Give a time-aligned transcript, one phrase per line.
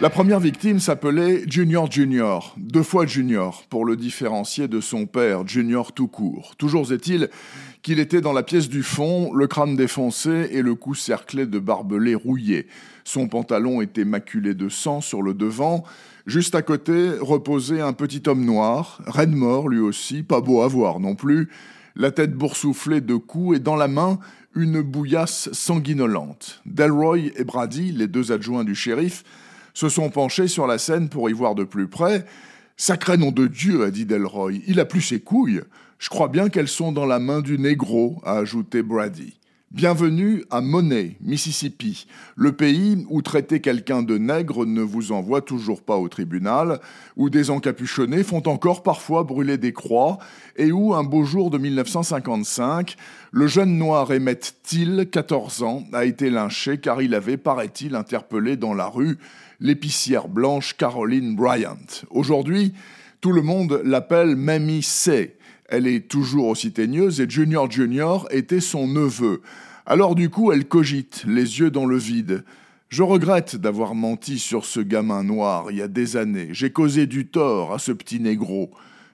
[0.00, 5.46] La première victime s'appelait Junior Junior, deux fois Junior, pour le différencier de son père,
[5.46, 6.54] Junior tout court.
[6.56, 7.28] Toujours est-il
[7.82, 11.58] qu'il était dans la pièce du fond, le crâne défoncé et le cou cerclé de
[11.58, 12.66] barbelés rouillés.
[13.04, 15.84] Son pantalon était maculé de sang sur le devant.
[16.24, 20.66] Juste à côté reposait un petit homme noir, raide mort lui aussi, pas beau à
[20.66, 21.50] voir non plus,
[21.94, 24.18] la tête boursouflée de coups et dans la main
[24.54, 26.62] une bouillasse sanguinolente.
[26.64, 29.24] Delroy et Brady, les deux adjoints du shérif,
[29.74, 32.26] se sont penchés sur la scène pour y voir de plus près.
[32.76, 35.62] Sacré nom de Dieu, a dit Delroy, il a plus ses couilles.
[35.98, 39.39] Je crois bien qu'elles sont dans la main du négro, a ajouté Brady.
[39.72, 45.80] Bienvenue à Monet, Mississippi, le pays où traiter quelqu'un de nègre ne vous envoie toujours
[45.80, 46.80] pas au tribunal,
[47.16, 50.18] où des encapuchonnés font encore parfois brûler des croix,
[50.56, 52.96] et où, un beau jour de 1955,
[53.30, 58.56] le jeune noir Emmett Till, 14 ans, a été lynché car il avait, paraît-il, interpellé
[58.56, 59.18] dans la rue
[59.60, 61.76] l'épicière blanche Caroline Bryant.
[62.10, 62.74] Aujourd'hui,
[63.20, 65.36] tout le monde l'appelle Mamie C.
[65.70, 69.40] Elle est toujours aussi teigneuse et Junior Junior était son neveu.
[69.86, 72.44] Alors du coup, elle cogite, les yeux dans le vide.
[72.88, 76.48] Je regrette d'avoir menti sur ce gamin noir il y a des années.
[76.50, 78.72] J'ai causé du tort à ce petit négro.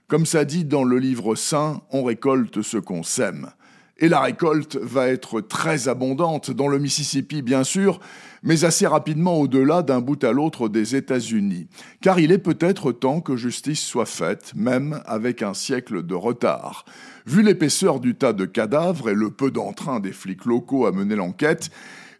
[0.08, 3.50] Comme ça dit dans le livre saint, on récolte ce qu'on sème.
[3.98, 7.98] Et la récolte va être très abondante dans le Mississippi, bien sûr,
[8.42, 11.66] mais assez rapidement au-delà d'un bout à l'autre des États-Unis.
[12.02, 16.84] Car il est peut-être temps que justice soit faite, même avec un siècle de retard.
[17.24, 21.16] Vu l'épaisseur du tas de cadavres et le peu d'entrain des flics locaux à mener
[21.16, 21.70] l'enquête,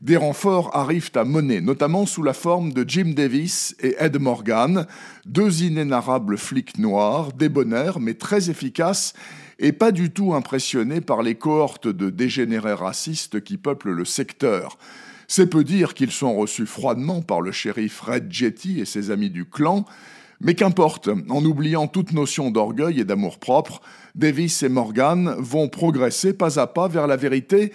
[0.01, 4.87] des renforts arrivent à Monet, notamment sous la forme de Jim Davis et Ed Morgan,
[5.27, 9.15] deux inénarrables flics noirs, débonnaires mais très efficaces
[9.59, 14.79] et pas du tout impressionné par les cohortes de dégénérés racistes qui peuplent le secteur.
[15.29, 19.31] C'est peu dire qu'ils sont reçus froidement par le shérif Red Jetty et ses amis
[19.31, 19.85] du clan,
[20.41, 23.81] mais qu'importe, en oubliant toute notion d'orgueil et d'amour-propre,
[24.15, 27.73] Davis et Morgan vont progresser pas à pas vers la vérité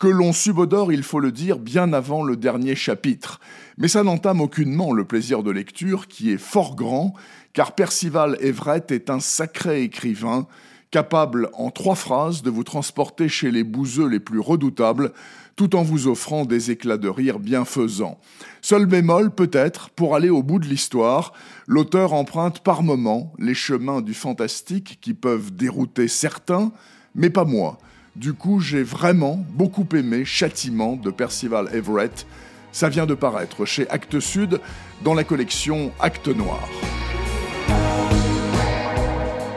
[0.00, 3.38] que l'on subodore, il faut le dire, bien avant le dernier chapitre.
[3.76, 7.12] Mais ça n'entame aucunement le plaisir de lecture qui est fort grand,
[7.52, 10.46] car Percival Everett est un sacré écrivain,
[10.90, 15.12] capable en trois phrases de vous transporter chez les bouseux les plus redoutables,
[15.56, 18.18] tout en vous offrant des éclats de rire bienfaisants.
[18.60, 21.32] Seul bémol, peut-être, pour aller au bout de l'histoire,
[21.66, 26.72] l'auteur emprunte par moments les chemins du fantastique qui peuvent dérouter certains,
[27.14, 27.78] mais pas moi.
[28.16, 32.26] Du coup, j'ai vraiment beaucoup aimé Châtiment de Percival Everett.
[32.72, 34.60] Ça vient de paraître chez Actes Sud
[35.04, 36.68] dans la collection Actes Noir.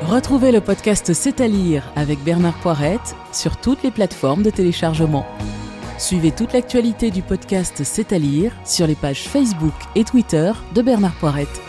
[0.05, 5.25] Retrouvez le podcast C'est à lire avec Bernard Poirette sur toutes les plateformes de téléchargement.
[5.97, 10.81] Suivez toute l'actualité du podcast C'est à lire sur les pages Facebook et Twitter de
[10.81, 11.61] Bernard Poirette.